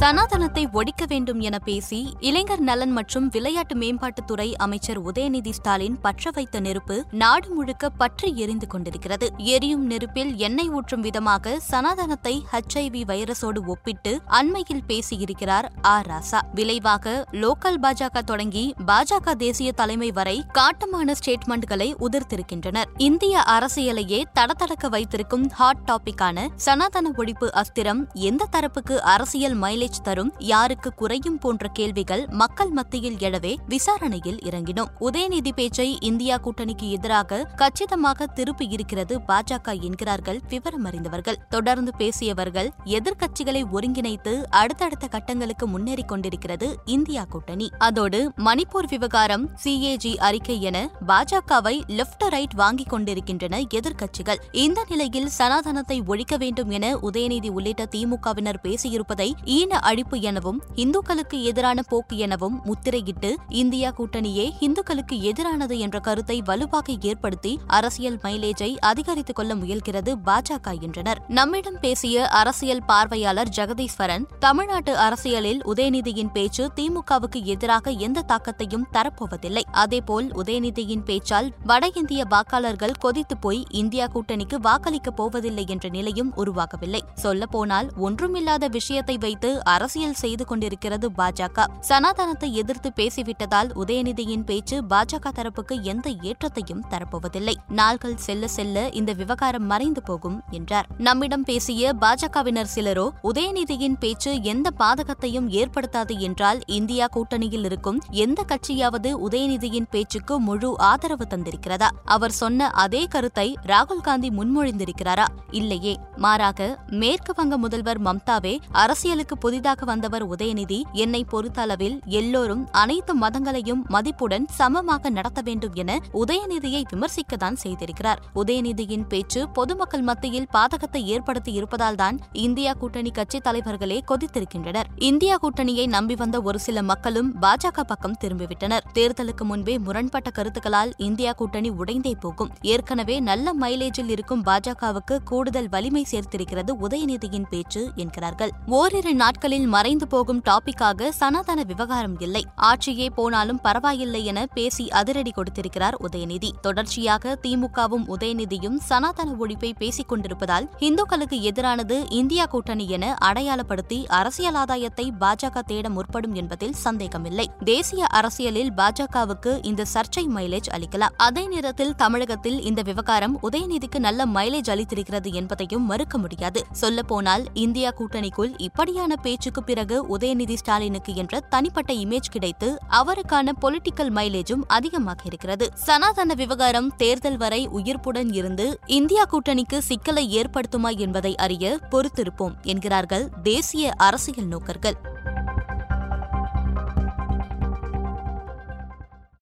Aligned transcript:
சனாதனத்தை 0.00 0.68
ஒழிக்க 0.72 1.04
வேண்டும் 1.06 1.40
என 1.40 1.58
பேசி 1.58 2.16
இளைஞர் 2.20 2.60
நலன் 2.60 2.90
மற்றும் 2.90 3.28
விளையாட்டு 3.28 3.74
மேம்பாட்டுத்துறை 3.74 4.52
அமைச்சர் 4.56 5.00
உதயநிதி 5.02 5.50
ஸ்டாலின் 5.50 6.00
பற்ற 6.00 6.30
வைத்த 6.34 6.60
நெருப்பு 6.60 7.04
நாடு 7.12 7.48
முழுக்க 7.54 7.88
பற்றி 7.88 8.36
எரிந்து 8.36 8.66
கொண்டிருக்கிறது. 8.66 9.28
எரியும் 9.36 9.86
நெருப்பில் 9.86 10.36
எண்ணெய் 10.36 10.68
ஊற்றும் 10.68 11.00
விதமாக 11.00 11.58
சனாதனத்தை 11.58 12.34
ஹெச்ஐவி 12.52 13.02
வைரஸோடு 13.04 13.62
ஒப்பிட்டு 13.66 14.20
அண்மையில் 14.26 14.84
பேசியிருக்கிறார் 14.88 15.68
ஆர் 15.82 16.06
ராசா. 16.06 16.40
விளைவாக 16.54 17.24
லோக்கல் 17.32 17.80
பாஜக 17.82 18.22
தொடங்கி 18.22 18.74
பாஜக 18.86 19.34
தேசிய 19.34 19.72
தலைமை 19.72 20.10
வரை 20.10 20.44
காட்டமான 20.52 21.16
ஸ்டேட்மெண்ட்களை 21.22 21.90
உதிர்த்திருக்கின்றனர். 22.08 22.88
இந்திய 22.98 23.44
அரசியலையே 23.46 24.22
தடத்தடக்க 24.40 24.88
வைத்திருக்கும் 24.88 25.48
ஹாட் 25.48 25.84
டாபிக்கான 25.90 26.46
சனாதன 26.54 27.12
ஒழிப்பு 27.16 27.50
அஸ்திரம் 27.64 28.04
எந்த 28.14 28.48
தரப்புக்கு 28.52 28.96
அரசியல் 29.16 29.58
மைலேஜ் 29.58 29.86
தரும் 29.90 30.32
யாருக்கு 30.38 30.94
குறையும் 30.94 31.38
போன்ற 31.38 31.68
கேள்விகள் 31.68 32.26
மக்கள் 32.28 32.70
மத்தியில் 32.70 33.14
எழவே 33.14 33.56
விசாரணையில் 33.68 34.38
இறங்கினோம். 34.38 34.86
உதயநிதி 35.00 35.50
பேச்சை 35.54 35.96
இந்தியா 36.00 36.38
கூட்டணிக்கு 36.38 36.90
எதிராக 36.90 37.44
கச்சிதமாக 37.56 38.26
திருப்பி 38.26 38.68
இருக்கிறது 38.68 39.20
பாஜக 39.28 39.80
என்கிறார்கள் 39.80 40.40
விவரம் 40.48 40.84
அறிந்தவர்கள் 40.84 41.38
தொடர்ந்து 41.48 41.92
பேசியவர்கள் 41.98 42.70
எதிர்க்கட்சிகளை 42.84 43.64
ஒருங்கிணைத்து 43.72 44.44
அடுத்தடுத்த 44.50 45.06
கட்டங்களுக்கு 45.06 45.66
முன்னேறிக் 45.66 46.08
கொண்டிருக்கிறது 46.08 46.76
இந்தியா 46.84 47.24
கூட்டணி. 47.24 47.70
அதோடு 47.78 48.32
மணிப்பூர் 48.36 48.88
விவகாரம் 48.88 49.50
சிஏஜி 49.64 50.16
அறிக்கை 50.16 50.62
என 50.62 50.90
பாஜகவை 51.06 51.80
லெப்ட் 51.86 52.28
ரைட் 52.28 52.54
வாங்கிக் 52.54 52.88
கொண்டிருக்கின்றன 52.88 53.60
எதிர்க்கட்சிகள். 53.74 54.36
இந்த 54.52 54.86
நிலையில் 54.88 55.28
சனாதனத்தை 55.28 56.02
ஒழிக்க 56.06 56.36
வேண்டும் 56.36 56.70
என 56.70 56.96
உதயநிதி 56.96 57.50
உள்ளிட்ட 57.50 57.88
திமுகவினர் 57.96 58.56
பேசியிருப்பதை 58.62 59.32
ஈன 59.44 59.77
அழிப்பு 59.78 60.20
எனவும் 60.20 60.62
இந்துக்களுக்கு 60.74 61.42
எதிரான 61.42 61.82
போக்கு 61.82 62.16
எனவும் 62.16 62.62
முத்திரையிட்டு 62.64 63.36
இந்தியா 63.48 63.90
கூட்டணியே 63.90 64.52
இந்துக்களுக்கு 64.60 65.32
எதிரானது 65.32 65.78
என்ற 65.78 65.98
கருத்தை 65.98 66.42
வலுவாக 66.42 66.94
ஏற்படுத்தி 67.00 67.60
அரசியல் 67.66 68.16
மைலேஜை 68.16 68.76
அதிகரித்துக் 68.76 69.36
கொள்ள 69.36 69.54
முயல்கிறது 69.54 70.14
பாஜக 70.24 70.80
என்றனர். 70.80 71.22
நம்மிடம் 71.28 71.80
பேசிய 71.80 72.28
அரசியல் 72.28 72.84
பார்வையாளர் 72.84 73.48
ஜெகதீஸ்வரன் 73.48 74.26
தமிழ்நாட்டு 74.38 74.96
அரசியலில் 74.96 75.66
உதயநிதியின் 75.66 76.32
பேச்சு 76.32 76.70
திமுகவுக்கு 76.76 77.42
எதிராக 77.42 77.90
எந்த 77.90 78.24
தாக்கத்தையும் 78.28 78.84
தரப்போவதில்லை. 78.92 79.62
அதேபோல் 79.72 80.26
உதயநிதியின் 80.28 81.04
பேச்சால் 81.04 81.52
வட 81.64 81.90
இந்திய 81.94 82.24
வாக்காளர்கள் 82.30 82.98
கொதித்து 82.98 83.36
போய் 83.36 83.66
இந்தியா 83.70 84.06
கூட்டணிக்கு 84.06 84.56
வாக்களிக்கப் 84.62 85.16
போவதில்லை 85.16 85.64
என்ற 85.68 85.88
நிலையும் 85.88 86.32
உருவாகவில்லை. 86.36 87.02
சொல்லப்போனால் 87.14 87.90
ஒன்றுமில்லாத 87.96 88.68
விஷயத்தை 88.68 89.18
வைத்து 89.18 89.64
அரசியல் 89.68 90.14
செய்து 90.14 90.44
கொண்டிருக்கிறது 90.44 91.10
பாஜக. 91.10 91.64
சனாதனத்தை 91.80 92.54
எதிர்த்து 92.54 92.92
பேசிவிட்டதால் 92.96 93.70
உதயநிதியின் 93.74 94.44
பேச்சு 94.44 94.76
பாஜக 94.82 95.32
தரப்புக்கு 95.34 95.82
எந்த 95.82 96.10
ஏற்றத்தையும் 96.10 96.84
தரப்போவதில்லை. 96.90 97.54
நாள்கள் 97.68 98.16
செல்ல 98.16 98.48
செல்ல 98.48 98.88
இந்த 98.88 99.12
விவகாரம் 99.12 99.66
மறைந்து 99.66 100.02
போகும் 100.02 100.42
என்றார். 100.50 100.86
நம்மிடம் 100.98 101.42
பேசிய 101.42 101.92
பாஜகவினர் 102.00 102.72
சிலரோ 102.74 103.06
உதயநிதியின் 103.22 103.96
பேச்சு 104.00 104.42
எந்த 104.42 104.70
பாதகத்தையும் 104.78 105.48
ஏற்படுத்தாது 105.50 106.18
என்றால் 106.18 106.60
இந்தியா 106.66 107.08
கூட்டணியில் 107.16 107.64
இருக்கும் 107.64 108.00
எந்த 108.10 108.44
கட்சியாவது 108.48 109.12
உதயநிதியின் 109.28 109.90
பேச்சுக்கு 109.90 110.40
முழு 110.40 110.78
ஆதரவு 110.78 111.26
தந்திருக்கிறதா? 111.30 111.88
அவர் 112.04 112.30
சொன்ன 112.30 112.70
அதே 112.70 113.04
கருத்தை 113.04 113.56
ராகுல் 113.66 114.02
காந்தி 114.02 114.28
முன்மொழிந்திருக்கிறாரா? 114.28 115.26
இல்லையே. 115.50 115.96
மாறாக 116.16 116.78
மேற்கு 116.86 117.32
வங்க 117.36 117.58
முதல்வர் 117.58 118.02
மம்தாவே 118.02 118.58
அரசியலுக்கு 118.72 119.38
புதிதாக 119.58 119.84
வந்தவர் 119.84 120.24
உதயநிதி 120.28 120.82
என்னை 120.92 121.24
பொறுத்தளவில் 121.30 121.94
எல்லோரும் 122.04 122.68
அனைத்து 122.72 123.12
மதங்களையும் 123.18 123.80
மதிப்புடன் 123.88 124.46
சமமாக 124.48 125.10
நடத்த 125.10 125.40
வேண்டும் 125.40 125.74
என 125.74 125.98
உதயநிதியை 126.12 126.82
விமர்சிக்கத்தான் 126.92 127.56
செய்திருக்கிறார். 127.62 128.20
உதயநிதியின் 128.34 129.06
பேச்சு 129.08 129.48
பொதுமக்கள் 129.48 130.00
மத்தியில் 130.00 130.46
பாதகத்தை 130.52 131.02
ஏற்படுத்தி 131.04 131.52
இருப்பதால்தான் 131.52 132.18
இந்தியா 132.32 132.72
கூட்டணி 132.72 133.10
கட்சி 133.10 133.40
தலைவர்களே 133.40 134.04
கொதித்திருக்கின்றனர். 134.08 134.84
இந்தியா 134.98 135.38
கூட்டணியை 135.42 135.86
நம்பி 135.86 136.14
வந்த 136.14 136.40
ஒரு 136.40 136.58
சில 136.58 136.82
மக்களும் 136.82 137.34
பாஜக 137.42 137.80
பக்கம் 137.86 138.16
திரும்பிவிட்டனர். 138.24 138.86
தேர்தலுக்கு 138.94 139.44
முன்பே 139.44 139.78
முரண்பட்ட 139.78 140.30
கருத்துக்களால் 140.34 140.92
இந்தியா 140.96 141.32
கூட்டணி 141.32 141.70
உடைந்தே 141.70 142.14
போகும். 142.20 142.50
ஏற்கனவே 142.60 143.20
நல்ல 143.20 143.54
மைலேஜில் 143.60 144.08
இருக்கும் 144.08 144.44
பாஜகவுக்கு 144.44 145.18
கூடுதல் 145.24 145.68
வலிமை 145.68 146.06
சேர்த்திருக்கிறது 146.10 146.70
உதயநிதியின் 146.82 147.50
பேச்சு 147.50 147.90
என்கிறார்கள். 147.94 148.50
ஓரிரு 148.66 149.14
நாட்கள் 149.14 149.46
நாட்களில் 149.48 149.74
மறைந்து 149.74 150.06
போகும் 150.12 150.40
டாபிக்காக 150.48 151.08
சனாதன 151.18 151.60
விவகாரம் 151.62 152.16
இல்லை. 152.20 152.40
ஆட்சியே 152.62 153.06
போனாலும் 153.18 153.60
பரவாயில்லை 153.60 154.20
என 154.24 154.40
பேசி 154.56 154.84
அதிரடி 154.90 155.30
கொடுத்திருக்கிறார் 155.30 155.96
உதயநிதி. 156.06 156.50
தொடர்ச்சியாக 156.60 157.38
திமுகவும் 157.42 158.04
உதயநிதியும் 158.14 158.76
சனாதன 158.88 159.36
ஒழிப்பை 159.40 159.70
பேசிக் 159.78 160.08
கொண்டிருப்பதால் 160.08 160.66
இந்துக்களுக்கு 160.78 161.38
எதிரானது 161.50 161.96
இந்தியா 162.10 162.44
கூட்டணி 162.46 162.86
என 162.88 163.16
அடையாளப்படுத்தி 163.24 163.98
அரசியல் 164.18 164.54
ஆதாயத்தை 164.54 165.06
பாஜக 165.22 165.62
தேட 165.66 165.88
முற்படும் 165.88 166.34
என்பதில் 166.34 166.76
சந்தேகமில்லை. 166.84 167.46
தேசிய 167.64 168.04
அரசியலில் 168.20 168.72
பாஜகவுக்கு 168.82 169.54
இந்த 169.62 169.86
சர்ச்சை 169.94 170.26
மைலேஜ் 170.36 170.70
அளிக்கலாம். 170.76 171.16
அதே 171.28 171.46
நேரத்தில் 171.46 171.94
தமிழகத்தில் 171.94 172.60
இந்த 172.62 172.82
விவகாரம் 172.82 173.38
உதயநிதிக்கு 173.42 173.98
நல்ல 173.98 174.26
மைலேஜ் 174.36 174.72
அளித்திருக்கிறது 174.74 175.32
என்பதையும் 175.32 175.88
மறுக்க 175.94 176.18
முடியாது. 176.18 176.62
சொல்லப்போனால் 176.84 177.46
இந்தியா 177.66 177.92
கூட்டணிக்குள் 178.02 178.54
இப்படியான 178.68 179.16
பேச்சுக்கு 179.38 179.62
பிறகு 179.62 179.96
உதயநிதி 180.16 180.54
ஸ்டாலினுக்கு 180.54 181.14
என்ற 181.14 181.40
தனிப்பட்ட 181.40 181.92
இமேஜ் 181.92 182.30
கிடைத்து 182.30 182.68
அவருக்கான 182.90 183.52
பொலிட்டிக்கல் 183.60 184.10
மைலேஜும் 184.10 184.64
அதிகமாக 184.66 185.20
இருக்கிறது. 185.24 185.66
சனாதன 185.74 186.34
விவகாரம் 186.34 186.88
தேர்தல் 186.96 187.36
வரை 187.36 187.68
உயிர்ப்புடன் 187.68 188.32
இருந்து 188.34 188.66
இந்தியா 188.86 189.26
கூட்டணிக்கு 189.30 189.78
சிக்கலை 189.78 190.24
ஏற்படுத்துமா 190.40 190.90
என்பதை 190.98 191.36
அறிய 191.36 191.78
பொறுத்திருப்போம் 191.90 192.56
என்கிறார்கள் 192.62 193.28
தேசிய 193.42 193.92
அரசியல் 193.96 194.46
நோக்கர்கள். 194.46 194.98